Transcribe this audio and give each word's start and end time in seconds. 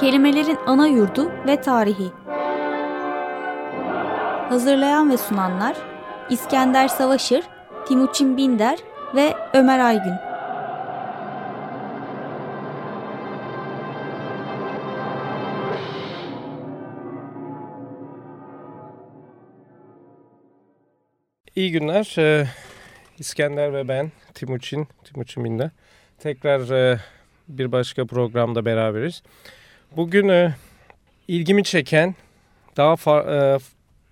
Kelimelerin 0.00 0.58
ana 0.66 0.86
yurdu 0.86 1.32
ve 1.46 1.60
tarihi. 1.60 2.12
Hazırlayan 4.48 5.10
ve 5.10 5.16
sunanlar 5.16 5.76
İskender 6.30 6.88
Savaşır, 6.88 7.44
Timuçin 7.88 8.36
Binder 8.36 8.78
ve 9.14 9.34
Ömer 9.54 9.78
Aygün. 9.78 10.14
İyi 21.56 21.72
günler. 21.72 22.14
Ee, 22.18 22.46
İskender 23.18 23.72
ve 23.72 23.88
ben 23.88 24.12
Timuçin, 24.34 24.88
Timuçin 25.04 25.44
Binder. 25.44 25.70
Tekrar 26.18 26.70
e, 26.70 26.98
bir 27.48 27.72
başka 27.72 28.06
programda 28.06 28.64
beraberiz. 28.64 29.22
Bugün 29.96 30.28
e, 30.28 30.54
ilgimi 31.28 31.64
çeken 31.64 32.14
daha 32.76 32.96
far, 32.96 33.26
e, 33.26 33.58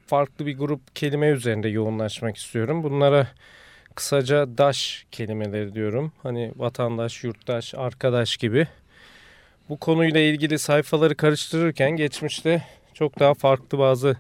farklı 0.06 0.46
bir 0.46 0.58
grup 0.58 0.96
kelime 0.96 1.28
üzerinde 1.28 1.68
yoğunlaşmak 1.68 2.36
istiyorum. 2.36 2.82
Bunlara 2.82 3.26
kısaca 3.94 4.58
daş 4.58 5.06
kelimeleri 5.10 5.74
diyorum. 5.74 6.12
Hani 6.22 6.52
vatandaş, 6.56 7.24
yurttaş, 7.24 7.74
arkadaş 7.74 8.36
gibi. 8.36 8.68
Bu 9.68 9.76
konuyla 9.76 10.20
ilgili 10.20 10.58
sayfaları 10.58 11.16
karıştırırken 11.16 11.90
geçmişte 11.90 12.62
çok 12.94 13.18
daha 13.18 13.34
farklı 13.34 13.78
bazı 13.78 14.16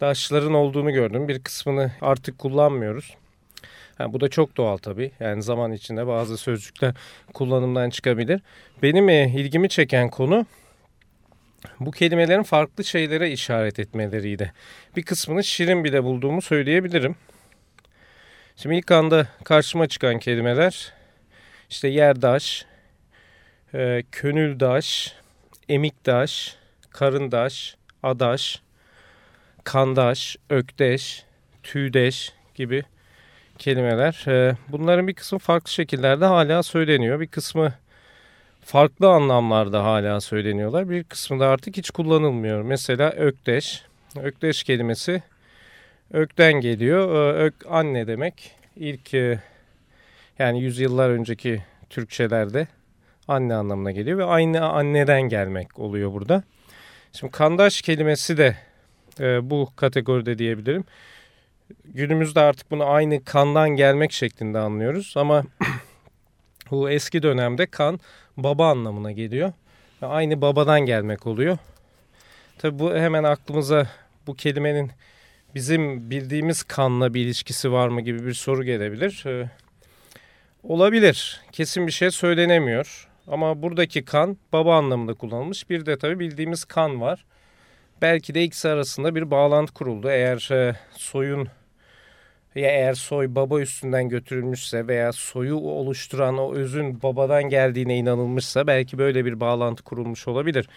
daşların 0.00 0.54
olduğunu 0.54 0.92
gördüm. 0.92 1.28
Bir 1.28 1.42
kısmını 1.42 1.92
artık 2.00 2.38
kullanmıyoruz. 2.38 3.16
Yani 3.98 4.12
bu 4.12 4.20
da 4.20 4.28
çok 4.28 4.56
doğal 4.56 4.76
tabii. 4.76 5.10
Yani 5.20 5.42
zaman 5.42 5.72
içinde 5.72 6.06
bazı 6.06 6.36
sözcükler 6.36 6.94
kullanımdan 7.34 7.90
çıkabilir. 7.90 8.40
Benim 8.82 9.08
e, 9.08 9.28
ilgimi 9.28 9.68
çeken 9.68 10.10
konu 10.10 10.46
bu 11.80 11.90
kelimelerin 11.90 12.42
farklı 12.42 12.84
şeylere 12.84 13.30
işaret 13.30 13.78
etmeleriydi. 13.78 14.52
Bir 14.96 15.02
kısmını 15.02 15.44
şirin 15.44 15.84
bile 15.84 16.04
bulduğumu 16.04 16.42
söyleyebilirim. 16.42 17.16
Şimdi 18.56 18.76
ilk 18.76 18.90
anda 18.90 19.26
karşıma 19.44 19.86
çıkan 19.86 20.18
kelimeler 20.18 20.92
işte 21.70 21.88
yerdaş, 21.88 22.66
e, 23.74 24.02
könüldaş, 24.12 25.14
emikdaş, 25.68 26.56
karındaş, 26.90 27.76
adaş, 28.02 28.62
kandaş, 29.64 30.36
ökdeş, 30.50 31.24
tüydeş 31.62 32.32
gibi 32.54 32.84
kelimeler. 33.58 34.24
Ee, 34.28 34.56
bunların 34.68 35.08
bir 35.08 35.14
kısmı 35.14 35.38
farklı 35.38 35.72
şekillerde 35.72 36.24
hala 36.24 36.62
söyleniyor. 36.62 37.20
Bir 37.20 37.26
kısmı 37.26 37.72
farklı 38.68 39.08
anlamlarda 39.08 39.84
hala 39.84 40.20
söyleniyorlar. 40.20 40.90
Bir 40.90 41.04
kısmı 41.04 41.40
da 41.40 41.48
artık 41.48 41.76
hiç 41.76 41.90
kullanılmıyor. 41.90 42.62
Mesela 42.62 43.10
ökdeş. 43.10 43.82
Ökdeş 44.22 44.62
kelimesi 44.62 45.22
ökten 46.12 46.52
geliyor. 46.52 47.14
Ee, 47.14 47.44
ök 47.44 47.54
anne 47.68 48.06
demek. 48.06 48.50
İlk 48.76 49.14
e, 49.14 49.40
yani 50.38 50.60
yüzyıllar 50.60 51.10
önceki 51.10 51.62
Türkçelerde 51.90 52.68
anne 53.28 53.54
anlamına 53.54 53.90
geliyor 53.90 54.18
ve 54.18 54.24
aynı 54.24 54.68
anneden 54.68 55.22
gelmek 55.22 55.78
oluyor 55.78 56.12
burada. 56.12 56.42
Şimdi 57.12 57.30
kandaş 57.30 57.82
kelimesi 57.82 58.36
de 58.36 58.56
e, 59.20 59.50
bu 59.50 59.68
kategoride 59.76 60.38
diyebilirim 60.38 60.84
günümüzde 61.84 62.40
artık 62.40 62.70
bunu 62.70 62.86
aynı 62.90 63.24
kandan 63.24 63.70
gelmek 63.70 64.12
şeklinde 64.12 64.58
anlıyoruz 64.58 65.14
ama 65.16 65.44
bu 66.70 66.90
eski 66.90 67.22
dönemde 67.22 67.66
kan 67.66 68.00
baba 68.42 68.70
anlamına 68.70 69.12
geliyor. 69.12 69.52
Aynı 70.02 70.40
babadan 70.40 70.80
gelmek 70.80 71.26
oluyor. 71.26 71.58
Tabi 72.58 72.78
bu 72.78 72.94
hemen 72.94 73.24
aklımıza 73.24 73.86
bu 74.26 74.34
kelimenin 74.34 74.90
bizim 75.54 76.10
bildiğimiz 76.10 76.62
kanla 76.62 77.14
bir 77.14 77.24
ilişkisi 77.24 77.72
var 77.72 77.88
mı 77.88 78.00
gibi 78.00 78.26
bir 78.26 78.34
soru 78.34 78.64
gelebilir. 78.64 79.24
Ee, 79.26 79.50
olabilir. 80.62 81.40
Kesin 81.52 81.86
bir 81.86 81.92
şey 81.92 82.10
söylenemiyor. 82.10 83.08
Ama 83.26 83.62
buradaki 83.62 84.04
kan 84.04 84.36
baba 84.52 84.78
anlamında 84.78 85.14
kullanılmış. 85.14 85.70
Bir 85.70 85.86
de 85.86 85.98
tabi 85.98 86.18
bildiğimiz 86.18 86.64
kan 86.64 87.00
var. 87.00 87.24
Belki 88.02 88.34
de 88.34 88.44
ikisi 88.44 88.68
arasında 88.68 89.14
bir 89.14 89.30
bağlantı 89.30 89.74
kuruldu. 89.74 90.10
Eğer 90.10 90.52
e, 90.52 90.76
soyun 90.96 91.48
ya 92.54 92.70
eğer 92.70 92.94
soy 92.94 93.34
baba 93.34 93.60
üstünden 93.60 94.08
götürülmüşse 94.08 94.86
veya 94.86 95.12
soyu 95.12 95.56
oluşturan 95.56 96.38
o 96.38 96.54
özün 96.54 97.02
babadan 97.02 97.42
geldiğine 97.42 97.96
inanılmışsa 97.96 98.66
belki 98.66 98.98
böyle 98.98 99.24
bir 99.24 99.40
bağlantı 99.40 99.82
kurulmuş 99.82 100.28
olabilir. 100.28 100.68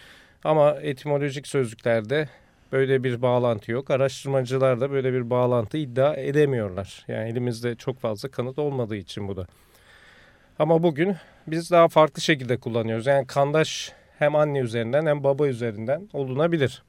Ama 0.44 0.70
etimolojik 0.82 1.46
sözlüklerde 1.46 2.28
böyle 2.72 3.04
bir 3.04 3.22
bağlantı 3.22 3.72
yok. 3.72 3.90
Araştırmacılar 3.90 4.80
da 4.80 4.90
böyle 4.90 5.12
bir 5.12 5.30
bağlantı 5.30 5.78
iddia 5.78 6.14
edemiyorlar. 6.14 7.04
Yani 7.08 7.30
elimizde 7.30 7.74
çok 7.74 8.00
fazla 8.00 8.30
kanıt 8.30 8.58
olmadığı 8.58 8.96
için 8.96 9.28
bu 9.28 9.36
da. 9.36 9.46
Ama 10.58 10.82
bugün 10.82 11.16
biz 11.46 11.70
daha 11.70 11.88
farklı 11.88 12.22
şekilde 12.22 12.56
kullanıyoruz. 12.56 13.06
Yani 13.06 13.26
kandaş 13.26 13.92
hem 14.18 14.36
anne 14.36 14.58
üzerinden 14.58 15.06
hem 15.06 15.24
baba 15.24 15.48
üzerinden 15.48 16.08
olunabilir. 16.12 16.82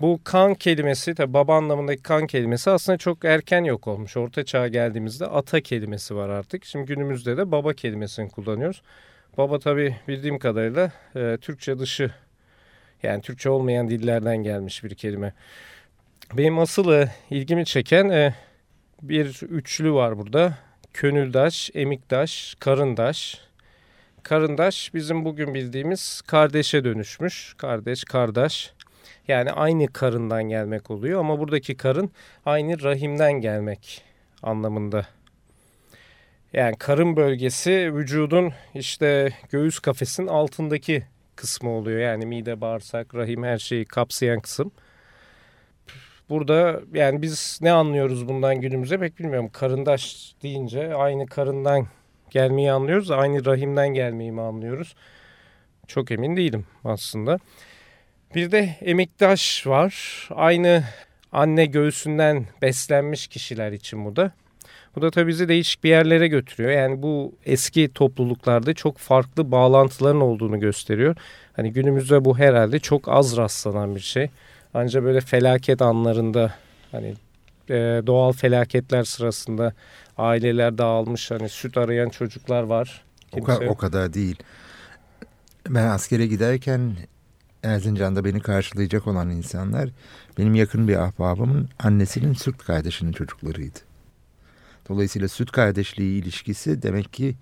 Bu 0.00 0.20
kan 0.24 0.54
kelimesi 0.54 1.14
tabi 1.14 1.32
baba 1.34 1.56
anlamındaki 1.56 2.02
kan 2.02 2.26
kelimesi 2.26 2.70
aslında 2.70 2.98
çok 2.98 3.24
erken 3.24 3.64
yok 3.64 3.88
olmuş. 3.88 4.16
Orta 4.16 4.44
çağa 4.44 4.68
geldiğimizde 4.68 5.26
ata 5.26 5.60
kelimesi 5.60 6.16
var 6.16 6.28
artık. 6.28 6.64
Şimdi 6.64 6.86
günümüzde 6.86 7.36
de 7.36 7.52
baba 7.52 7.72
kelimesini 7.72 8.30
kullanıyoruz. 8.30 8.82
Baba 9.38 9.58
tabi 9.58 9.96
bildiğim 10.08 10.38
kadarıyla 10.38 10.92
e, 11.16 11.38
Türkçe 11.40 11.78
dışı 11.78 12.10
yani 13.02 13.22
Türkçe 13.22 13.50
olmayan 13.50 13.88
dillerden 13.88 14.36
gelmiş 14.36 14.84
bir 14.84 14.94
kelime. 14.94 15.32
Benim 16.32 16.58
asıl 16.58 16.92
e, 16.92 17.08
ilgimi 17.30 17.64
çeken 17.64 18.08
e, 18.08 18.34
bir 19.02 19.42
üçlü 19.42 19.92
var 19.92 20.18
burada. 20.18 20.58
Könüldaş, 20.92 21.70
emikdaş, 21.74 22.56
karındaş. 22.60 23.40
Karındaş 24.22 24.94
bizim 24.94 25.24
bugün 25.24 25.54
bildiğimiz 25.54 26.20
kardeşe 26.26 26.84
dönüşmüş. 26.84 27.54
Kardeş, 27.58 28.04
kardeş. 28.04 28.72
Yani 29.28 29.52
aynı 29.52 29.86
karından 29.86 30.42
gelmek 30.42 30.90
oluyor 30.90 31.20
ama 31.20 31.38
buradaki 31.38 31.76
karın 31.76 32.10
aynı 32.46 32.82
rahimden 32.82 33.32
gelmek 33.32 34.02
anlamında. 34.42 35.06
Yani 36.52 36.76
karın 36.78 37.16
bölgesi 37.16 37.94
vücudun 37.94 38.52
işte 38.74 39.32
göğüs 39.50 39.78
kafesinin 39.78 40.26
altındaki 40.26 41.02
kısmı 41.36 41.70
oluyor. 41.70 41.98
Yani 42.00 42.26
mide, 42.26 42.60
bağırsak, 42.60 43.14
rahim 43.14 43.42
her 43.42 43.58
şeyi 43.58 43.84
kapsayan 43.84 44.40
kısım. 44.40 44.72
Burada 46.28 46.80
yani 46.94 47.22
biz 47.22 47.58
ne 47.62 47.72
anlıyoruz 47.72 48.28
bundan 48.28 48.60
günümüze 48.60 48.98
pek 48.98 49.18
bilmiyorum. 49.18 49.50
Karındaş 49.52 50.34
deyince 50.42 50.94
aynı 50.94 51.26
karından 51.26 51.86
gelmeyi 52.30 52.72
anlıyoruz. 52.72 53.10
Aynı 53.10 53.44
rahimden 53.44 53.88
gelmeyi 53.88 54.32
mi 54.32 54.40
anlıyoruz? 54.40 54.94
Çok 55.86 56.10
emin 56.10 56.36
değilim 56.36 56.66
aslında. 56.84 57.38
Bir 58.34 58.50
de 58.50 58.76
emektaş 58.80 59.66
var. 59.66 59.94
Aynı 60.30 60.84
anne 61.32 61.66
göğsünden 61.66 62.46
beslenmiş 62.62 63.26
kişiler 63.26 63.72
için 63.72 64.04
bu 64.04 64.16
da. 64.16 64.32
Bu 64.96 65.02
da 65.02 65.10
tabii 65.10 65.28
bizi 65.28 65.48
değişik 65.48 65.84
bir 65.84 65.88
yerlere 65.88 66.28
götürüyor. 66.28 66.70
Yani 66.70 67.02
bu 67.02 67.34
eski 67.46 67.92
topluluklarda 67.94 68.74
çok 68.74 68.98
farklı 68.98 69.50
bağlantıların 69.50 70.20
olduğunu 70.20 70.60
gösteriyor. 70.60 71.16
Hani 71.52 71.72
günümüzde 71.72 72.24
bu 72.24 72.38
herhalde 72.38 72.78
çok 72.78 73.08
az 73.08 73.36
rastlanan 73.36 73.94
bir 73.94 74.00
şey. 74.00 74.30
Ancak 74.74 75.04
böyle 75.04 75.20
felaket 75.20 75.82
anlarında 75.82 76.54
hani 76.92 77.14
e, 77.70 78.02
doğal 78.06 78.32
felaketler 78.32 79.04
sırasında 79.04 79.72
aileler 80.18 80.78
dağılmış 80.78 81.30
hani 81.30 81.48
süt 81.48 81.76
arayan 81.76 82.08
çocuklar 82.08 82.62
var. 82.62 83.04
Kimse... 83.32 83.52
O, 83.52 83.58
ka 83.58 83.66
o 83.66 83.76
kadar 83.76 84.14
değil. 84.14 84.36
Ben 85.68 85.86
askere 85.86 86.26
giderken 86.26 86.96
Erzincan'da 87.64 88.24
beni 88.24 88.40
karşılayacak 88.40 89.06
olan 89.06 89.30
insanlar 89.30 89.90
benim 90.38 90.54
yakın 90.54 90.88
bir 90.88 90.96
ahbabımın 90.96 91.68
annesinin 91.78 92.32
süt 92.32 92.58
kardeşinin 92.58 93.12
çocuklarıydı. 93.12 93.78
Dolayısıyla 94.88 95.28
süt 95.28 95.52
kardeşliği 95.52 96.22
ilişkisi 96.22 96.82
demek 96.82 97.12
ki 97.12 97.34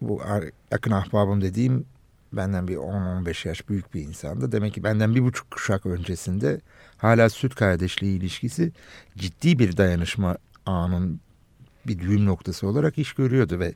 bu 0.00 0.22
yakın 0.70 0.90
ahbabım 0.90 1.42
dediğim 1.42 1.84
benden 2.32 2.68
bir 2.68 2.76
10-15 2.76 3.48
yaş 3.48 3.68
büyük 3.68 3.94
bir 3.94 4.02
insandı. 4.02 4.52
Demek 4.52 4.74
ki 4.74 4.84
benden 4.84 5.14
bir 5.14 5.22
buçuk 5.22 5.50
kuşak 5.50 5.86
öncesinde 5.86 6.60
hala 6.96 7.28
süt 7.28 7.54
kardeşliği 7.54 8.18
ilişkisi 8.18 8.72
ciddi 9.18 9.58
bir 9.58 9.76
dayanışma 9.76 10.36
ağının 10.66 11.20
bir 11.86 11.98
düğüm 11.98 12.26
noktası 12.26 12.66
olarak 12.66 12.98
iş 12.98 13.12
görüyordu 13.12 13.58
ve 13.58 13.74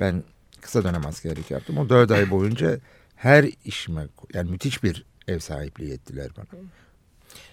ben 0.00 0.22
kısa 0.60 0.84
dönem 0.84 1.06
askerlik 1.06 1.50
yaptım. 1.50 1.78
O 1.78 1.88
dört 1.88 2.10
ay 2.10 2.30
boyunca 2.30 2.78
her 3.22 3.44
işime 3.64 4.02
yani 4.34 4.50
müthiş 4.50 4.82
bir 4.82 5.04
ev 5.28 5.38
sahipliği 5.38 5.92
ettiler 5.92 6.28
bana. 6.36 6.60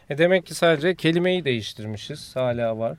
E 0.09 0.17
demek 0.17 0.45
ki 0.45 0.55
sadece 0.55 0.95
kelimeyi 0.95 1.45
değiştirmişiz 1.45 2.35
hala 2.35 2.77
var. 2.77 2.97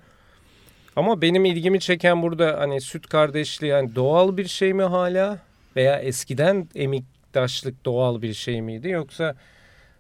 Ama 0.97 1.23
benim 1.23 1.44
ilgimi 1.44 1.81
çeken 1.81 2.23
burada 2.23 2.61
hani 2.61 2.81
süt 2.81 3.09
kardeşliği 3.09 3.73
yani 3.73 3.94
doğal 3.94 4.37
bir 4.37 4.49
şey 4.49 4.75
mi 4.75 4.82
hala 4.82 5.38
veya 5.76 5.99
eskiden 5.99 6.69
emik 6.75 7.05
emiktaşlık 7.29 7.85
doğal 7.85 8.23
bir 8.23 8.35
şey 8.35 8.62
miydi 8.62 8.88
yoksa 8.88 9.35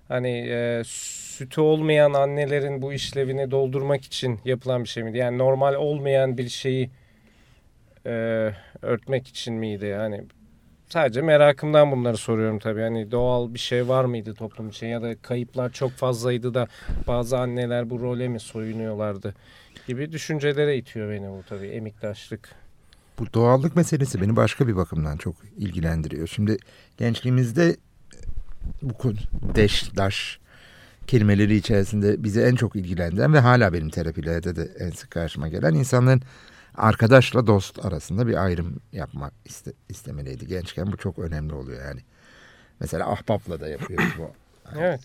hani 0.08 0.48
e, 0.48 0.82
sütü 0.86 1.60
olmayan 1.60 2.12
annelerin 2.12 2.82
bu 2.82 2.92
işlevini 2.92 3.50
doldurmak 3.50 4.04
için 4.04 4.40
yapılan 4.44 4.84
bir 4.84 4.88
şey 4.88 5.02
miydi? 5.02 5.18
Yani 5.18 5.38
normal 5.38 5.74
olmayan 5.74 6.38
bir 6.38 6.48
şeyi 6.48 6.90
e, 8.06 8.10
örtmek 8.82 9.28
için 9.28 9.54
miydi? 9.54 9.86
Yani 9.86 10.24
sadece 10.88 11.22
merakımdan 11.22 11.92
bunları 11.92 12.16
soruyorum 12.16 12.58
tabii. 12.58 12.80
Hani 12.80 13.10
doğal 13.10 13.54
bir 13.54 13.58
şey 13.58 13.88
var 13.88 14.04
mıydı 14.04 14.34
toplum 14.34 14.68
için 14.68 14.86
ya 14.86 15.02
da 15.02 15.22
kayıplar 15.22 15.72
çok 15.72 15.90
fazlaydı 15.90 16.54
da 16.54 16.68
bazı 17.06 17.38
anneler 17.38 17.90
bu 17.90 18.00
role 18.00 18.28
mi 18.28 18.40
soyunuyorlardı 18.40 19.34
gibi 19.86 20.12
düşüncelere 20.12 20.76
itiyor 20.76 21.10
beni 21.10 21.28
bu 21.28 21.42
tabii 21.48 21.66
emiktaşlık. 21.66 22.54
Bu 23.18 23.32
doğallık 23.34 23.76
meselesi 23.76 24.20
beni 24.20 24.36
başka 24.36 24.68
bir 24.68 24.76
bakımdan 24.76 25.16
çok 25.16 25.34
ilgilendiriyor. 25.56 26.26
Şimdi 26.26 26.56
gençliğimizde 26.98 27.76
bu 28.82 29.14
deş, 29.54 29.96
daş 29.96 30.38
kelimeleri 31.06 31.56
içerisinde 31.56 32.24
bizi 32.24 32.40
en 32.40 32.54
çok 32.54 32.76
ilgilendiren 32.76 33.34
ve 33.34 33.38
hala 33.38 33.72
benim 33.72 33.90
terapilerde 33.90 34.56
de 34.56 34.68
en 34.78 34.90
sık 34.90 35.10
karşıma 35.10 35.48
gelen 35.48 35.74
insanların 35.74 36.22
arkadaşla 36.78 37.46
dost 37.46 37.84
arasında 37.84 38.26
bir 38.26 38.44
ayrım 38.44 38.80
yapmak 38.92 39.32
iste, 39.44 39.72
istemeliydi. 39.88 40.46
Gençken 40.46 40.92
bu 40.92 40.96
çok 40.96 41.18
önemli 41.18 41.54
oluyor 41.54 41.84
yani. 41.84 42.00
Mesela 42.80 43.12
ahbapla 43.12 43.60
da 43.60 43.68
yapıyoruz 43.68 44.12
bu. 44.18 44.30
evet. 44.78 45.00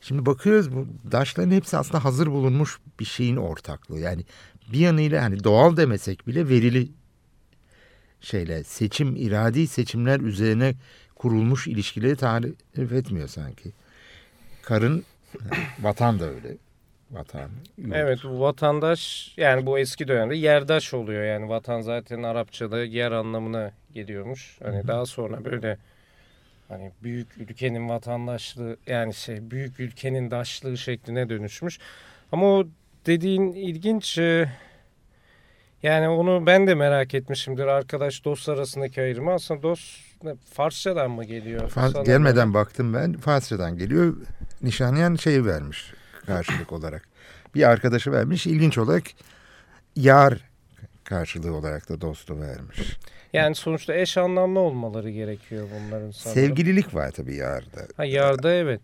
Şimdi 0.00 0.26
bakıyoruz 0.26 0.74
bu 0.74 0.86
daşların 1.12 1.50
hepsi 1.50 1.76
aslında 1.76 2.04
hazır 2.04 2.26
bulunmuş 2.26 2.78
bir 3.00 3.04
şeyin 3.04 3.36
ortaklığı. 3.36 3.98
Yani 3.98 4.24
bir 4.72 4.78
yanıyla 4.78 5.22
hani 5.22 5.44
doğal 5.44 5.76
demesek 5.76 6.26
bile 6.26 6.48
verili 6.48 6.88
şeyle 8.20 8.64
seçim, 8.64 9.16
iradi 9.16 9.66
seçimler 9.66 10.20
üzerine 10.20 10.74
kurulmuş 11.14 11.66
ilişkileri 11.66 12.16
tarif 12.16 12.92
etmiyor 12.92 13.28
sanki. 13.28 13.72
Karın, 14.62 15.04
vatan 15.80 16.20
da 16.20 16.24
öyle. 16.24 16.56
Vatan. 17.10 17.50
Yurt. 17.78 17.96
Evet 17.96 18.18
vatandaş 18.24 19.32
yani 19.36 19.66
bu 19.66 19.78
eski 19.78 20.08
dönemde 20.08 20.36
yerdaş 20.36 20.94
oluyor 20.94 21.24
yani 21.24 21.48
vatan 21.48 21.80
zaten 21.80 22.22
Arapçada 22.22 22.84
yer 22.84 23.12
anlamına 23.12 23.72
geliyormuş. 23.94 24.58
Hani 24.62 24.86
daha 24.86 25.06
sonra 25.06 25.44
böyle 25.44 25.78
hani 26.68 26.92
büyük 27.02 27.38
ülkenin 27.38 27.88
vatandaşlığı 27.88 28.76
yani 28.86 29.14
şey 29.14 29.50
büyük 29.50 29.80
ülkenin 29.80 30.30
daşlığı 30.30 30.78
şekline 30.78 31.28
dönüşmüş. 31.28 31.78
Ama 32.32 32.46
o 32.46 32.64
dediğin 33.06 33.52
ilginç 33.52 34.18
e, 34.18 34.48
yani 35.82 36.08
onu 36.08 36.46
ben 36.46 36.66
de 36.66 36.74
merak 36.74 37.14
etmişimdir 37.14 37.66
arkadaş 37.66 38.24
dost 38.24 38.48
arasındaki 38.48 39.00
ayrımı. 39.00 39.32
Aslında 39.32 39.62
dost 39.62 40.08
Farsçadan 40.52 41.10
mı 41.10 41.24
geliyor? 41.24 41.68
Far, 41.68 42.04
gelmeden 42.04 42.54
baktım 42.54 42.94
ben 42.94 43.12
Farsçadan 43.12 43.78
geliyor. 43.78 44.16
Nişanyan 44.62 45.14
şeyi 45.14 45.46
vermiş 45.46 45.92
karşılık 46.28 46.72
olarak. 46.72 47.08
Bir 47.54 47.62
arkadaşı 47.70 48.12
vermiş. 48.12 48.46
İlginç 48.46 48.78
olarak 48.78 49.04
yar 49.96 50.38
karşılığı 51.04 51.54
olarak 51.54 51.88
da 51.88 52.00
dostu 52.00 52.40
vermiş. 52.40 52.98
Yani 53.32 53.54
sonuçta 53.54 53.94
eş 53.94 54.16
anlamlı 54.18 54.60
olmaları 54.60 55.10
gerekiyor 55.10 55.66
bunların 55.74 56.10
sanırım. 56.10 56.40
Sevgililik 56.40 56.94
var 56.94 57.10
tabii 57.10 57.34
yarda. 57.34 57.86
Ha 57.96 58.04
yarda 58.04 58.54
evet. 58.54 58.80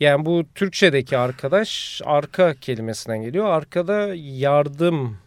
Yani 0.00 0.24
bu 0.24 0.44
Türkçedeki 0.54 1.18
arkadaş 1.18 2.02
arka 2.04 2.54
kelimesinden 2.54 3.22
geliyor. 3.22 3.46
Arkada 3.46 4.14
yardım 4.14 5.18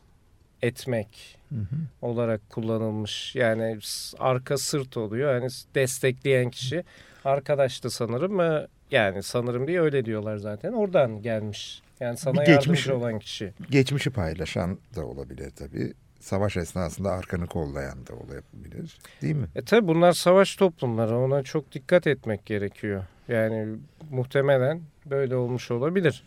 etmek 0.62 1.37
hı 1.50 1.56
hı. 1.56 1.76
olarak 2.02 2.50
kullanılmış. 2.50 3.36
Yani 3.36 3.80
arka 4.20 4.58
sırt 4.58 4.98
oluyor. 4.98 5.34
Yani 5.34 5.50
destekleyen 5.76 6.50
kişi. 6.50 6.84
Arkadaş 7.26 7.84
da 7.84 7.90
sanırım 7.90 8.68
yani 8.92 9.24
sanırım 9.24 9.68
diye 9.68 9.82
öyle 9.82 10.06
diyorlar 10.06 10.38
zaten. 10.38 10.74
Oradan 10.74 11.22
gelmiş. 11.22 11.82
Yani 12.00 12.18
sana 12.18 12.44
geçmiş, 12.44 12.86
yardımcı 12.86 12.98
olan 12.98 13.20
kişi. 13.20 13.54
Geçmişi 13.70 14.10
paylaşan 14.10 14.78
da 14.96 15.06
olabilir 15.06 15.52
tabii. 15.56 15.94
Savaş 16.20 16.58
esnasında 16.58 17.12
arkanı 17.12 17.48
kollayan 17.48 18.08
da 18.08 18.14
olabilir. 18.14 18.98
Değil 19.22 19.36
mi? 19.36 19.48
E 19.56 19.62
tabii 19.62 19.88
bunlar 19.88 20.14
savaş 20.14 20.56
toplumları. 20.56 21.18
Ona 21.18 21.44
çok 21.44 21.72
dikkat 21.72 22.08
etmek 22.08 22.46
gerekiyor. 22.46 23.04
Yani 23.28 23.76
muhtemelen 24.12 24.82
böyle 25.06 25.36
olmuş 25.36 25.72
olabilir. 25.72 26.24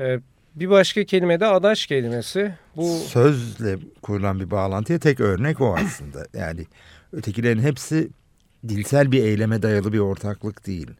E, 0.00 0.20
bir 0.54 0.70
başka 0.70 1.04
kelime 1.04 1.40
de 1.40 1.46
adaş 1.46 1.86
kelimesi. 1.86 2.54
Bu 2.76 2.98
sözle 2.98 3.78
kurulan 4.02 4.40
bir 4.40 4.50
bağlantıya 4.50 4.98
tek 4.98 5.20
örnek 5.20 5.60
o 5.60 5.74
aslında. 5.74 6.26
Yani 6.34 6.66
ötekilerin 7.12 7.62
hepsi 7.62 8.10
dilsel 8.68 9.12
bir 9.12 9.24
eyleme 9.24 9.62
dayalı 9.62 9.92
bir 9.92 9.98
ortaklık 9.98 10.66
değil. 10.66 10.90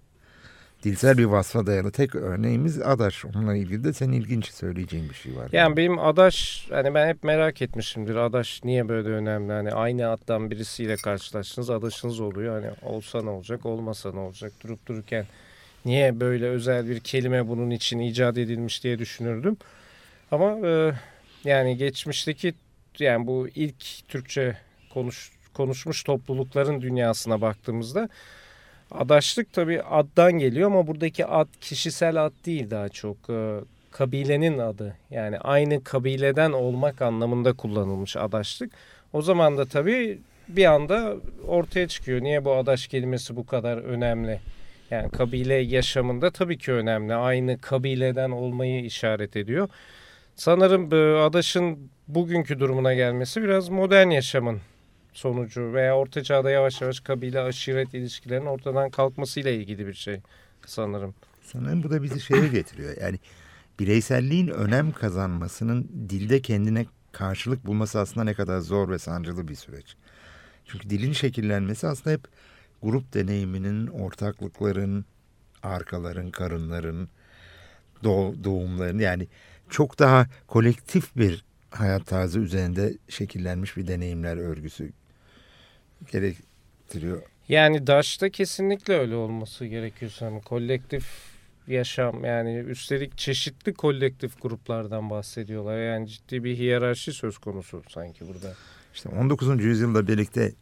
Dilsel 0.84 1.19
bir 1.19 1.25
vasfa 1.25 1.66
dayalı 1.66 1.90
tek 1.90 2.14
örneğimiz 2.14 2.82
adaş. 2.82 3.25
Onunla 3.25 3.56
ilgili 3.56 3.84
de 3.84 3.93
senin 3.93 4.12
ilginç 4.12 4.46
söyleyeceğin 4.50 5.08
bir 5.08 5.14
şey 5.14 5.37
var. 5.37 5.43
Yani, 5.43 5.56
yani 5.56 5.76
benim 5.76 5.99
adaş 5.99 6.66
hani 6.70 6.94
ben 6.94 7.08
hep 7.08 7.25
merak 7.25 7.62
etmişimdir. 7.62 8.16
Adaş 8.16 8.64
niye 8.64 8.88
böyle 8.88 9.08
önemli? 9.08 9.52
Hani 9.52 9.72
aynı 9.72 10.08
addan 10.08 10.50
birisiyle 10.50 10.96
karşılaştınız 10.96 11.70
adaşınız 11.70 12.20
oluyor. 12.20 12.62
Hani 12.62 12.75
olsa 12.82 13.22
ne 13.22 13.31
olacak 13.31 13.66
olmasa 13.66 14.12
ne 14.12 14.20
olacak 14.20 14.52
durup 14.62 14.87
dururken 14.87 15.26
niye 15.84 16.20
böyle 16.20 16.49
özel 16.49 16.88
bir 16.88 17.00
kelime 17.00 17.49
bunun 17.49 17.70
için 17.70 17.99
icat 17.99 18.38
edilmiş 18.38 18.84
diye 18.84 18.99
düşünürdüm. 18.99 19.56
Ama 20.31 20.69
e, 20.69 20.93
yani 21.44 21.76
geçmişteki 21.76 22.55
yani 22.99 23.26
bu 23.26 23.49
ilk 23.55 24.08
Türkçe 24.08 24.56
konuş, 24.94 25.32
konuşmuş 25.55 26.02
toplulukların 26.02 26.82
dünyasına 26.82 27.40
baktığımızda 27.40 28.08
adaşlık 28.90 29.52
tabii 29.52 29.82
addan 29.82 30.32
geliyor 30.32 30.70
ama 30.70 30.87
buradaki 30.87 31.26
ad 31.26 31.49
kişisel 31.61 32.25
ad 32.25 32.32
değil 32.46 32.70
daha 32.70 32.88
çok. 32.88 33.17
E, 33.31 33.61
kabilenin 33.93 34.58
adı 34.58 34.96
yani 35.11 35.38
aynı 35.38 35.85
kabileden 35.85 36.52
olmak 36.52 37.02
anlamında 37.02 37.52
kullanılmış 37.52 38.17
adaşlık. 38.17 38.73
O 39.12 39.23
zaman 39.23 39.58
da 39.58 39.67
tabii 39.67 40.19
bir 40.49 40.64
anda 40.64 41.17
ortaya 41.46 41.88
çıkıyor. 41.88 42.23
Niye 42.23 42.44
bu 42.44 42.55
adaş 42.55 42.87
kelimesi 42.87 43.37
bu 43.37 43.46
kadar 43.46 43.76
önemli? 43.76 44.40
Yani 44.92 45.10
kabile 45.10 45.54
yaşamında 45.54 46.30
tabii 46.30 46.58
ki 46.58 46.72
önemli. 46.72 47.14
Aynı 47.14 47.58
kabileden 47.60 48.30
olmayı 48.30 48.84
işaret 48.84 49.36
ediyor. 49.36 49.68
Sanırım 50.36 50.94
e, 50.94 51.20
Adaş'ın 51.20 51.78
bugünkü 52.08 52.60
durumuna 52.60 52.94
gelmesi 52.94 53.42
biraz 53.42 53.68
modern 53.68 54.10
yaşamın 54.10 54.60
sonucu 55.12 55.72
veya 55.72 55.96
orta 55.96 56.22
çağda 56.22 56.50
yavaş 56.50 56.80
yavaş 56.80 57.00
kabile 57.00 57.40
aşiret 57.40 57.94
ilişkilerinin 57.94 58.46
ortadan 58.46 58.90
kalkmasıyla 58.90 59.50
ilgili 59.50 59.87
bir 59.87 59.94
şey 59.94 60.20
sanırım. 60.66 61.14
Sanırım 61.42 61.82
bu 61.82 61.90
da 61.90 62.02
bizi 62.02 62.20
şeye 62.20 62.49
getiriyor. 62.49 62.96
Yani 63.00 63.18
bireyselliğin 63.80 64.49
önem 64.49 64.92
kazanmasının 64.92 65.88
dilde 66.08 66.42
kendine 66.42 66.87
karşılık 67.12 67.66
bulması 67.66 67.99
aslında 68.00 68.25
ne 68.25 68.34
kadar 68.34 68.61
zor 68.61 68.88
ve 68.88 68.99
sancılı 68.99 69.49
bir 69.49 69.54
süreç. 69.54 69.96
Çünkü 70.64 70.90
dilin 70.90 71.12
şekillenmesi 71.12 71.87
aslında 71.87 72.14
hep 72.14 72.28
grup 72.82 73.14
deneyiminin, 73.14 73.86
ortaklıkların, 73.86 75.04
arkaların, 75.62 76.30
karınların, 76.30 77.08
doğumların 78.44 78.98
yani 78.98 79.26
çok 79.70 79.98
daha 79.98 80.26
kolektif 80.46 81.16
bir 81.16 81.44
hayat 81.70 82.06
tarzı 82.06 82.38
üzerinde 82.38 82.98
şekillenmiş 83.08 83.76
bir 83.76 83.86
deneyimler 83.86 84.36
örgüsü 84.36 84.92
gerektiriyor. 86.12 87.22
Yani 87.48 87.86
Daş'ta 87.86 88.30
kesinlikle 88.30 88.94
öyle 88.94 89.14
olması 89.14 89.66
gerekiyor 89.66 90.12
sanırım. 90.18 90.40
Kolektif 90.40 91.32
yaşam 91.66 92.24
yani 92.24 92.56
üstelik 92.56 93.18
çeşitli 93.18 93.74
kolektif 93.74 94.42
gruplardan 94.42 95.10
bahsediyorlar. 95.10 95.78
Yani 95.78 96.08
ciddi 96.08 96.44
bir 96.44 96.56
hiyerarşi 96.56 97.12
söz 97.12 97.38
konusu 97.38 97.82
sanki 97.88 98.28
burada. 98.28 98.54
İşte 98.94 99.08
19. 99.08 99.64
yüzyılda 99.64 100.08
birlikte 100.08 100.52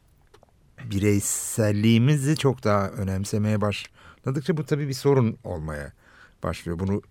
bireyselliğimizi 0.91 2.37
çok 2.37 2.65
daha 2.65 2.89
önemsemeye 2.89 3.61
başladıkça 3.61 4.57
bu 4.57 4.67
tabii 4.67 4.89
bir 4.89 4.95
sorun 4.95 5.39
olmaya 5.45 5.93
başlıyor. 6.43 6.79
Bunu 6.79 7.03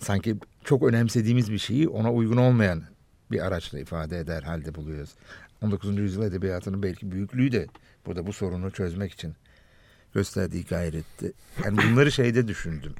sanki 0.00 0.36
çok 0.64 0.82
önemsediğimiz 0.82 1.52
bir 1.52 1.58
şeyi 1.58 1.88
ona 1.88 2.12
uygun 2.12 2.36
olmayan 2.36 2.82
bir 3.30 3.46
araçla 3.46 3.78
ifade 3.78 4.18
eder 4.18 4.42
halde 4.42 4.74
buluyoruz. 4.74 5.14
19. 5.62 5.98
yüzyıl 5.98 6.22
edebiyatının 6.22 6.82
belki 6.82 7.10
büyüklüğü 7.12 7.52
de 7.52 7.66
burada 8.06 8.26
bu 8.26 8.32
sorunu 8.32 8.70
çözmek 8.70 9.12
için 9.12 9.34
gösterdiği 10.14 10.64
gayretti. 10.64 11.32
Yani 11.64 11.78
bunları 11.78 12.12
şeyde 12.12 12.48
düşündüm. 12.48 12.94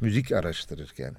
Müzik 0.00 0.32
araştırırken. 0.32 1.16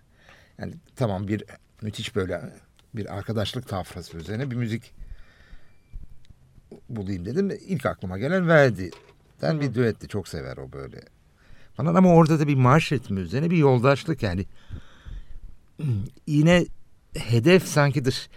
Yani 0.58 0.74
tamam 0.96 1.28
bir 1.28 1.44
müthiş 1.82 2.16
böyle 2.16 2.54
bir 2.96 3.18
arkadaşlık 3.18 3.68
tafrası 3.68 4.18
üzerine 4.18 4.52
bir 4.52 4.56
müzik 4.56 4.94
bulayım 6.90 7.26
dedim. 7.26 7.52
İlk 7.68 7.86
aklıma 7.86 8.18
gelen 8.18 8.48
Verdi'den 8.48 9.62
bir 9.62 9.74
düetti. 9.74 10.08
Çok 10.08 10.28
sever 10.28 10.58
o 10.58 10.72
böyle. 10.72 11.02
Falan 11.74 11.96
ama 11.96 12.14
orada 12.14 12.40
da 12.40 12.48
bir 12.48 12.56
marş 12.56 12.92
ritmi 12.92 13.20
üzerine 13.20 13.50
bir 13.50 13.58
yoldaşlık 13.58 14.24
yani. 14.24 14.46
Yine 16.28 16.66
hedef 17.18 17.64
sanki 17.68 18.06
dış 18.06 18.30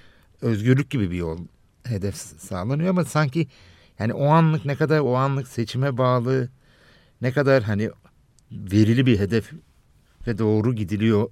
özgürlük 0.42 0.90
gibi 0.90 1.10
bir 1.10 1.16
yol 1.16 1.38
hedef 1.84 2.16
sağlanıyor 2.16 2.90
ama 2.90 3.04
sanki 3.04 3.48
Yani 3.98 4.14
o 4.14 4.26
anlık 4.26 4.64
ne 4.64 4.76
kadar 4.76 5.00
o 5.00 5.14
anlık 5.16 5.48
seçime 5.48 5.98
bağlı, 5.98 6.48
ne 7.20 7.32
kadar 7.32 7.62
hani 7.62 7.90
verili 8.52 9.06
bir 9.06 9.18
hedef 9.18 9.52
ve 10.26 10.38
doğru 10.38 10.74
gidiliyor. 10.74 11.30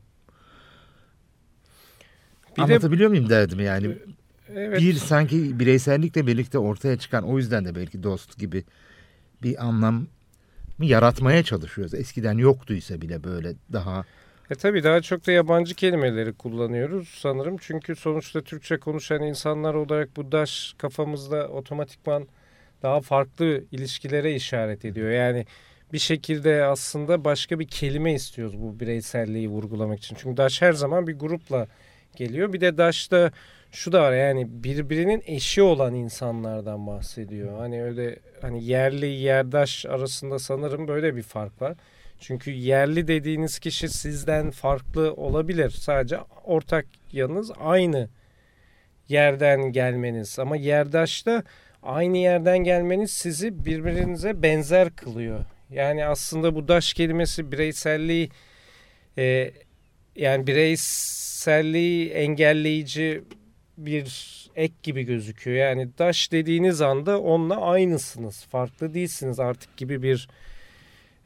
Bir 2.57 2.63
Anlatabiliyor 2.63 3.11
de, 3.11 3.15
muyum 3.15 3.31
derdimi 3.31 3.63
yani? 3.65 3.99
Evet. 4.55 4.81
Bir 4.81 4.95
sanki 4.95 5.61
bireysellikle 5.61 6.27
birlikte 6.27 6.59
ortaya 6.59 6.99
çıkan 6.99 7.25
o 7.25 7.39
yüzden 7.39 7.65
de 7.65 7.75
belki 7.75 8.03
dost 8.03 8.39
gibi 8.39 8.65
bir 9.43 9.67
anlam 9.67 10.07
yaratmaya 10.79 11.43
çalışıyoruz. 11.43 11.95
Eskiden 11.95 12.39
yoktuysa 12.39 13.01
bile 13.01 13.25
böyle 13.25 13.55
daha 13.73 14.05
e 14.51 14.55
tabii 14.55 14.85
daha 14.85 15.01
çok 15.01 15.27
da 15.27 15.33
yabancı 15.33 15.75
kelimeleri 15.75 16.33
kullanıyoruz 16.33 17.09
sanırım. 17.09 17.57
Çünkü 17.61 17.97
sonuçta 17.97 18.41
Türkçe 18.41 18.79
konuşan 18.79 19.23
insanlar 19.23 19.75
olarak 19.75 20.17
bu 20.17 20.33
daş 20.33 20.75
kafamızda 20.79 21.49
otomatikman 21.49 22.29
daha 22.83 23.01
farklı 23.01 23.65
ilişkilere 23.73 24.35
işaret 24.35 24.85
ediyor. 24.85 25.11
Yani 25.11 25.47
bir 25.93 25.99
şekilde 25.99 26.65
aslında 26.65 27.25
başka 27.25 27.59
bir 27.59 27.69
kelime 27.69 28.15
istiyoruz 28.15 28.61
bu 28.61 28.81
bireyselliği 28.81 29.49
vurgulamak 29.49 29.99
için. 29.99 30.17
Çünkü 30.21 30.37
daş 30.37 30.63
her 30.63 30.73
zaman 30.73 31.07
bir 31.07 31.19
grupla 31.19 31.67
geliyor. 32.17 32.53
Bir 32.53 32.61
de 32.61 32.79
daşta 32.79 33.33
şu 33.73 33.93
da 33.93 34.03
var 34.03 34.13
yani 34.13 34.47
birbirinin 34.49 35.23
eşi 35.27 35.63
olan 35.63 35.95
insanlardan 35.95 36.87
bahsediyor. 36.87 37.59
Hani 37.59 37.83
öyle 37.83 38.19
hani 38.43 38.65
yerli 38.65 39.07
yerdaş 39.07 39.87
arasında 39.87 40.39
sanırım 40.39 40.89
böyle 40.89 41.17
bir 41.17 41.23
fark 41.23 41.63
var. 41.63 41.77
Çünkü 42.21 42.51
yerli 42.51 43.09
dediğiniz 43.09 43.59
kişi 43.59 43.89
sizden 43.89 44.51
farklı 44.51 45.15
olabilir. 45.15 45.71
Sadece 45.71 46.19
ortak 46.45 46.87
yanınız 47.13 47.51
aynı 47.61 48.09
yerden 49.09 49.73
gelmeniz. 49.73 50.39
Ama 50.39 50.57
yerdaşta 50.57 51.43
aynı 51.83 52.19
yerden 52.19 52.59
gelmeniz 52.59 53.11
sizi 53.11 53.65
birbirinize 53.65 54.43
benzer 54.43 54.97
kılıyor. 54.97 55.45
Yani 55.71 56.07
aslında 56.07 56.55
bu 56.55 56.69
daş 56.69 56.95
kelimesi 56.95 57.53
bireyselliği 57.53 58.31
e, 59.19 59.51
yani 60.17 60.47
bireyselliği 60.47 62.11
engelleyici 62.11 63.23
bir 63.87 64.31
ek 64.57 64.75
gibi 64.83 65.03
gözüküyor. 65.03 65.57
Yani 65.57 65.89
daş 65.99 66.33
dediğiniz 66.33 66.81
anda 66.81 67.21
onunla 67.21 67.61
aynısınız. 67.61 68.47
Farklı 68.51 68.95
değilsiniz 68.95 69.41
artık 69.41 69.77
gibi 69.77 70.03
bir 70.03 70.29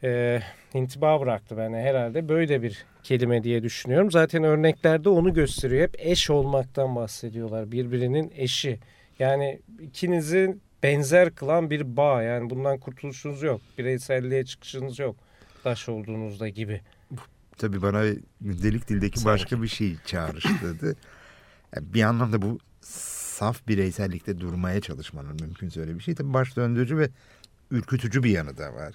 e, 0.03 0.41
intiba 0.75 1.21
bıraktı 1.21 1.57
bana 1.57 1.77
herhalde. 1.77 2.29
Böyle 2.29 2.63
bir 2.63 2.85
kelime 3.03 3.45
diye 3.45 3.63
düşünüyorum. 3.63 4.11
Zaten 4.11 4.45
örneklerde 4.45 5.09
onu 5.09 5.35
gösteriyor. 5.35 5.83
Hep 5.83 5.97
eş 5.99 6.31
olmaktan 6.31 6.97
bahsediyorlar. 6.97 7.73
Birbirinin 7.73 8.33
eşi. 8.37 8.79
Yani 9.19 9.61
ikinizi 9.81 10.57
benzer 10.83 11.35
kılan 11.35 11.71
bir 11.71 11.97
bağ. 11.97 12.23
Yani 12.23 12.51
bundan 12.51 12.79
kurtuluşunuz 12.79 13.43
yok. 13.43 13.61
Bireyselliğe 13.79 14.45
çıkışınız 14.45 14.99
yok. 14.99 15.17
Daş 15.65 15.89
olduğunuzda 15.89 16.49
gibi. 16.49 16.81
Tabii 17.59 17.83
bana 17.83 18.03
delik 18.41 18.89
dildeki 18.89 19.25
başka 19.25 19.63
bir 19.63 19.69
şey 19.69 19.97
çağrıştırdı. 20.07 20.97
Bir 21.81 22.03
anlamda 22.03 22.43
bu 22.43 22.59
saf 22.81 23.69
bireysellikte 23.69 24.41
durmaya 24.41 24.81
çalışmanın 24.81 25.41
mümkünse 25.41 25.81
öyle 25.81 25.95
bir 25.95 26.01
şey. 26.01 26.15
Tabii 26.15 26.35
baş 26.35 26.57
döndürücü 26.57 26.99
ve 26.99 27.09
ürkütücü 27.71 28.23
bir 28.23 28.31
yanı 28.31 28.57
da 28.57 28.75
var. 28.75 28.95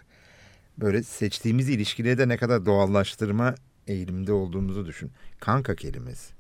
Böyle 0.78 1.04
seçtiğimiz 1.04 1.70
ilişkileri 1.70 2.18
de 2.18 2.28
ne 2.28 2.38
kadar 2.38 2.66
doğallaştırma 2.66 3.56
eğilimde 3.88 4.34
olduğumuzu 4.34 4.86
düşün. 4.86 5.12
Kanka 5.40 5.76
kelimesi. 5.76 6.34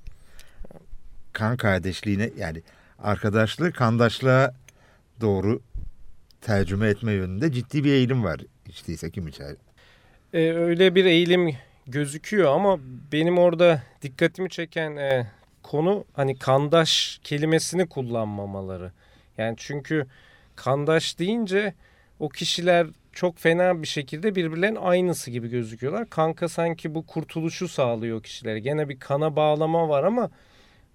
Kan 1.33 1.57
kardeşliğine 1.57 2.31
yani 2.37 2.61
arkadaşlığı 2.99 3.71
kandaşlığa 3.71 4.53
doğru 5.21 5.61
tercüme 6.41 6.87
etme 6.87 7.11
yönünde 7.11 7.51
ciddi 7.51 7.83
bir 7.83 7.91
eğilim 7.91 8.23
var. 8.23 8.41
Hiç 8.67 8.87
değilse 8.87 9.11
kim 9.11 9.27
içer. 9.27 9.55
Ee, 10.33 10.51
öyle 10.51 10.95
bir 10.95 11.05
eğilim 11.05 11.55
gözüküyor 11.87 12.55
ama 12.55 12.79
benim 13.11 13.37
orada 13.37 13.83
dikkatimi 14.01 14.49
çeken 14.49 14.95
e, 14.95 15.27
konu 15.69 16.05
hani 16.13 16.39
kandaş 16.39 17.19
kelimesini 17.23 17.89
kullanmamaları. 17.89 18.91
Yani 19.37 19.55
çünkü 19.57 20.07
kandaş 20.55 21.19
deyince 21.19 21.73
o 22.19 22.29
kişiler 22.29 22.87
çok 23.13 23.37
fena 23.37 23.81
bir 23.81 23.87
şekilde 23.87 24.35
birbirlerinin 24.35 24.79
aynısı 24.81 25.31
gibi 25.31 25.49
gözüküyorlar. 25.49 26.09
Kanka 26.09 26.49
sanki 26.49 26.95
bu 26.95 27.05
kurtuluşu 27.05 27.67
sağlıyor 27.67 28.23
kişilere. 28.23 28.59
Gene 28.59 28.89
bir 28.89 28.99
kana 28.99 29.35
bağlama 29.35 29.89
var 29.89 30.03
ama 30.03 30.29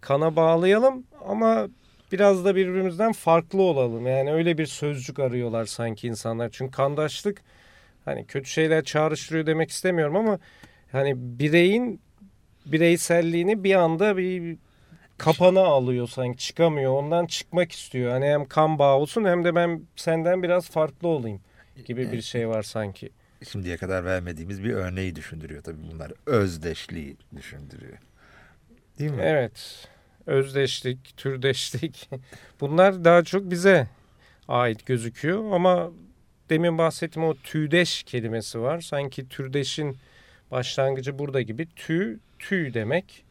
kana 0.01 0.37
bağlayalım 0.37 1.05
ama 1.29 1.69
biraz 2.13 2.45
da 2.45 2.57
birbirimizden 2.57 3.13
farklı 3.13 3.63
olalım. 3.63 4.07
Yani 4.07 4.33
öyle 4.33 4.59
bir 4.59 4.67
sözcük 4.67 5.19
arıyorlar 5.19 5.65
sanki 5.65 6.09
insanlar. 6.09 6.51
Çünkü 6.53 6.71
kandaşlık 6.71 7.43
hani 8.05 8.27
kötü 8.27 8.51
şeyler 8.51 8.85
çağrıştırıyor 8.85 9.47
demek 9.47 9.71
istemiyorum 9.71 10.17
ama 10.17 10.39
hani 10.93 11.15
bireyin 11.17 12.01
bireyselliğini 12.67 13.65
bir 13.65 13.75
anda 13.75 14.17
bir 14.17 14.57
kapana 15.19 15.61
alıyor 15.61 16.09
sanki 16.09 16.39
çıkamıyor. 16.39 16.93
Ondan 16.93 17.27
çıkmak 17.27 17.73
istiyor. 17.73 18.11
Hani 18.11 18.27
hem 18.27 18.45
kan 18.45 18.79
bağı 18.79 18.97
olsun 18.97 19.25
hem 19.25 19.45
de 19.45 19.55
ben 19.55 19.83
senden 19.97 20.43
biraz 20.43 20.71
farklı 20.71 21.09
olayım 21.09 21.41
gibi 21.87 22.13
bir 22.13 22.23
şey 22.23 22.49
var 22.49 22.63
sanki. 22.63 23.11
Şimdiye 23.51 23.77
kadar 23.77 24.05
vermediğimiz 24.05 24.65
bir 24.65 24.73
örneği 24.73 25.17
düşündürüyor 25.17 25.63
tabii 25.63 25.83
bunlar. 25.93 26.13
Özdeşliği 26.27 27.17
düşündürüyor. 27.37 27.99
Değil 28.99 29.11
mi? 29.11 29.23
Evet. 29.23 29.89
Özdeşlik, 30.27 31.17
türdeşlik 31.17 32.11
bunlar 32.61 33.05
daha 33.05 33.25
çok 33.25 33.51
bize 33.51 33.89
ait 34.49 34.87
gözüküyor 34.87 35.53
ama 35.53 35.91
demin 36.51 36.79
bahsettiğim 36.79 37.29
o 37.29 37.35
tüydeş 37.35 38.03
kelimesi 38.03 38.61
var. 38.61 38.81
Sanki 38.81 39.29
türdeşin 39.29 39.97
başlangıcı 40.55 41.19
burada 41.19 41.43
gibi 41.43 41.67
tü, 41.77 42.21
tüy 42.39 42.75
demek 42.75 43.25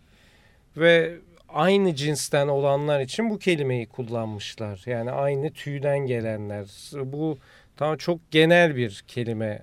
ve 0.78 1.16
aynı 1.50 1.96
cinsten 1.96 2.48
olanlar 2.48 3.00
için 3.00 3.30
bu 3.30 3.40
kelimeyi 3.40 3.86
kullanmışlar. 3.86 4.84
Yani 4.86 5.12
aynı 5.12 5.52
tüyden 5.52 6.00
gelenler. 6.00 6.68
Bu 6.94 7.38
tam 7.78 7.98
çok 7.98 8.32
genel 8.32 8.76
bir 8.76 9.04
kelime. 9.08 9.62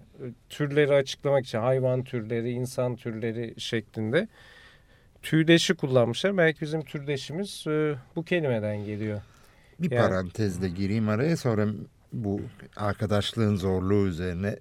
Türleri 0.49 0.95
açıklamak 0.95 1.47
için 1.47 1.59
hayvan 1.59 2.05
türleri, 2.05 2.51
insan 2.51 2.97
türleri 2.97 3.55
şeklinde. 3.59 4.29
Tüydeşi 5.23 5.75
kullanmışlar. 5.75 6.37
Belki 6.37 6.61
bizim 6.61 6.85
türdeşimiz 6.85 7.65
e, 7.67 7.95
bu 8.17 8.25
kelimeden 8.25 8.85
geliyor. 8.85 9.23
Bir 9.79 9.91
yani, 9.91 10.09
parantezde 10.09 10.69
gireyim 10.69 11.09
araya 11.09 11.37
sonra 11.37 11.67
bu 12.13 12.41
arkadaşlığın 12.77 13.57
zorluğu 13.57 14.07
üzerine 14.07 14.57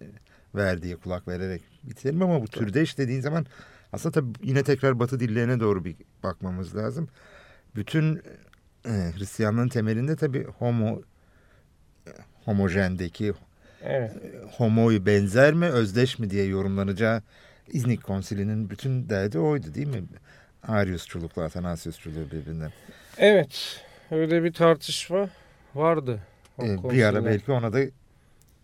verdiği 0.56 0.96
kulak 0.96 1.27
vererek 1.27 1.62
bitirelim 1.83 2.21
ama 2.21 2.41
bu 2.41 2.48
türdeş 2.48 2.98
dediğin 2.98 3.21
zaman 3.21 3.45
aslında 3.93 4.13
tabii 4.13 4.31
yine 4.43 4.63
tekrar 4.63 5.00
Batı 5.00 5.19
dillerine 5.19 5.59
doğru 5.59 5.86
bir 5.86 5.95
bakmamız 6.24 6.75
lazım. 6.75 7.07
Bütün 7.75 8.21
e, 8.86 8.91
Hristiyanlığın 9.17 9.67
temelinde 9.67 10.15
tabii 10.15 10.43
homo 10.43 11.01
homojendeki 12.45 13.33
evet. 13.83 14.12
homoyu 14.57 15.05
benzer 15.05 15.53
mi 15.53 15.65
özdeş 15.65 16.19
mi 16.19 16.29
diye 16.29 16.45
yorumlanacağı 16.45 17.21
İznik 17.67 18.03
Konsili'nin 18.03 18.69
bütün 18.69 19.09
derdi 19.09 19.39
oydu 19.39 19.74
değil 19.74 19.88
mi? 19.88 20.03
Ariusçulukla 20.67 21.43
Atanasiusçuluğu 21.43 22.31
birbirinden. 22.31 22.71
Evet 23.17 23.83
öyle 24.12 24.43
bir 24.43 24.53
tartışma 24.53 25.29
vardı. 25.75 26.19
Ee, 26.63 26.83
bir 26.89 27.03
ara 27.03 27.25
belki 27.25 27.51
ona 27.51 27.74
da 27.74 27.79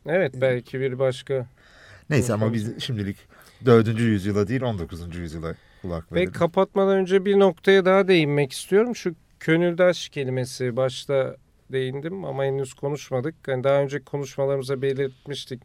Evet 0.05 0.33
belki 0.41 0.79
bir 0.79 0.99
başka 0.99 1.45
Neyse 2.09 2.33
ama 2.33 2.53
biz 2.53 2.83
şimdilik 2.83 3.17
4. 3.65 3.99
yüzyıla 3.99 4.47
değil 4.47 4.61
19. 4.61 5.15
yüzyıla 5.15 5.55
kulak 5.81 6.11
verelim. 6.11 6.27
Ve 6.27 6.31
kapatmadan 6.31 6.97
önce 6.97 7.25
bir 7.25 7.39
noktaya 7.39 7.85
daha 7.85 8.07
değinmek 8.07 8.51
istiyorum. 8.51 8.95
Şu 8.95 9.15
könüldaş 9.39 10.09
kelimesi 10.09 10.75
başta 10.75 11.35
değindim 11.71 12.25
ama 12.25 12.43
henüz 12.43 12.73
konuşmadık. 12.73 13.35
Yani 13.47 13.63
daha 13.63 13.81
önce 13.81 13.99
konuşmalarımıza 13.99 14.81
belirtmiştik. 14.81 15.61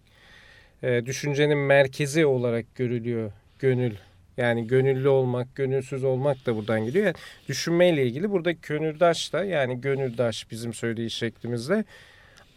E, 0.83 1.07
düşüncenin 1.07 1.59
merkezi 1.59 2.27
olarak 2.27 2.75
görülüyor 2.75 3.33
gönül. 3.59 3.95
Yani 4.37 4.67
gönüllü 4.67 5.09
olmak, 5.09 5.55
gönülsüz 5.55 6.05
olmak 6.05 6.47
da 6.47 6.57
buradan 6.57 6.85
geliyor. 6.85 7.07
Yani 7.07 7.15
düşünmeyle 7.49 8.07
ilgili 8.07 8.31
burada 8.31 8.51
gönüldaş 8.53 9.33
da 9.33 9.45
yani 9.45 9.81
gönüldaş 9.81 10.51
bizim 10.51 10.75
söylediği 10.75 11.11
şeklimizde 11.11 11.85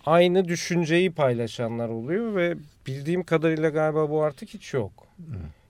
aynı 0.06 0.48
düşünceyi 0.48 1.12
paylaşanlar 1.12 1.90
oluyor 1.90 2.36
ve 2.36 2.56
bildiğim 2.88 3.24
kadarıyla 3.24 3.70
galiba 3.70 4.10
bu 4.10 4.24
artık 4.24 4.50
hiç 4.50 4.74
yok. 4.74 5.08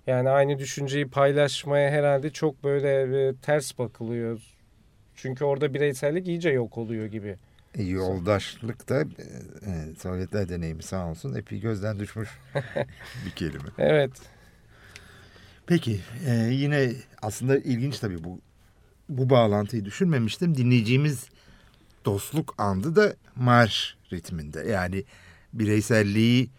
Yani 0.07 0.29
aynı 0.29 0.59
düşünceyi 0.59 1.07
paylaşmaya 1.07 1.91
herhalde 1.91 2.29
çok 2.29 2.63
böyle 2.63 3.27
e, 3.27 3.35
ters 3.35 3.77
bakılıyor. 3.77 4.41
Çünkü 5.15 5.45
orada 5.45 5.73
bireysellik 5.73 6.27
iyice 6.27 6.49
yok 6.49 6.77
oluyor 6.77 7.05
gibi. 7.05 7.37
E, 7.75 7.83
yoldaşlık 7.83 8.89
da 8.89 9.01
e, 9.01 9.95
Sovyetler 9.99 10.49
deneyimi 10.49 10.83
sağ 10.83 11.09
olsun 11.09 11.35
epey 11.35 11.59
gözden 11.59 11.99
düşmüş 11.99 12.29
bir 13.25 13.31
kelime. 13.31 13.69
Evet. 13.77 14.11
Peki 15.67 15.99
e, 16.27 16.33
yine 16.51 16.91
aslında 17.21 17.57
ilginç 17.57 17.99
tabii 17.99 18.23
bu 18.23 18.39
bu 19.09 19.29
bağlantıyı 19.29 19.85
düşünmemiştim. 19.85 20.57
Dinleyeceğimiz 20.57 21.29
dostluk 22.05 22.55
andı 22.57 22.95
da 22.95 23.15
marş 23.35 23.95
ritminde. 24.13 24.59
Yani 24.59 25.03
bireyselliği 25.53 26.49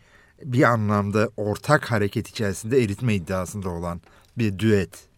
bir 0.42 0.62
anlamda 0.62 1.30
ortak 1.36 1.90
hareket 1.90 2.28
içerisinde 2.28 2.82
eritme 2.82 3.14
iddiasında 3.14 3.68
olan 3.68 4.00
bir 4.38 4.58
düet. 4.58 5.08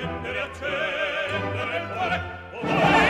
accendere 0.00 0.40
accendere 0.40 1.78
il 1.78 1.86
cuore. 1.92 2.20
oh, 2.52 3.09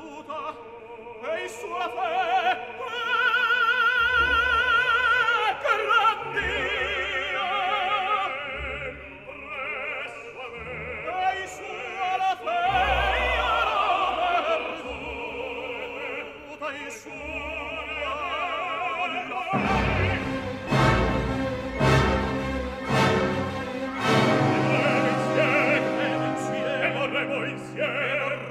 perduta 0.00 0.56
e 1.22 1.42
in 1.42 1.48
sua 1.48 1.88
fede 1.90 2.39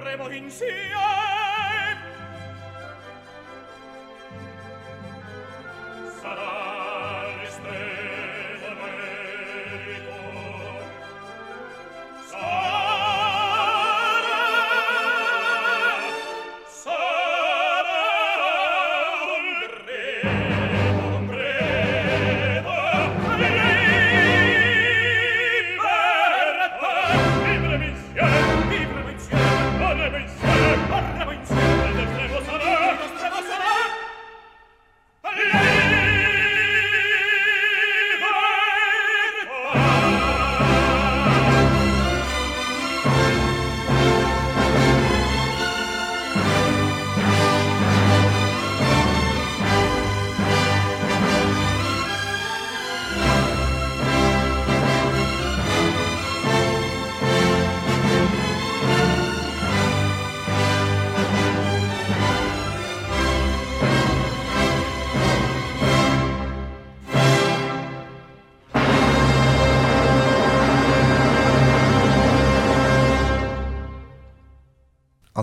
saremo 0.10 0.30
insieme 0.34 1.69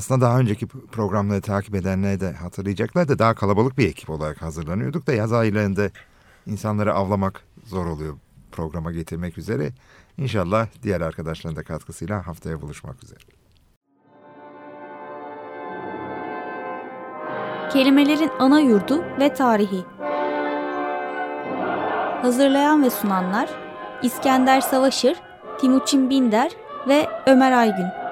aslında 0.07 0.27
daha 0.27 0.39
önceki 0.39 0.67
programları 0.67 1.41
takip 1.41 1.75
edenler 1.75 2.21
de 2.21 2.33
hatırlayacaklar 2.33 3.09
da 3.09 3.19
daha 3.19 3.35
kalabalık 3.35 3.79
bir 3.79 3.89
ekip 3.89 4.11
olarak 4.11 4.43
hazırlanıyorduk 4.43 5.07
da 5.07 5.13
yaz 5.13 5.33
aylarında 5.33 5.91
insanları 6.47 6.95
avlamak 6.95 7.43
zor 7.65 7.87
oluyor 7.87 8.15
programa 8.53 8.93
getirmek 8.93 9.39
üzere. 9.39 9.73
İnşallah 10.19 10.69
diğer 10.83 11.01
arkadaşların 11.01 11.57
da 11.57 11.63
katkısıyla 11.63 12.27
haftaya 12.27 12.61
buluşmak 12.61 13.05
üzere. 13.05 13.19
Kelimelerin 17.73 18.31
ana 18.39 18.61
yurdu 18.61 19.05
ve 19.21 19.35
tarihi. 19.35 19.85
Hazırlayan 22.23 22.83
ve 22.83 22.91
sunanlar 22.91 23.51
İskender 24.03 24.61
Savaşır, 24.61 25.17
Timuçin 25.61 26.11
Binder 26.11 26.53
ve 26.89 27.09
Ömer 27.27 27.53
Aygün. 27.53 28.06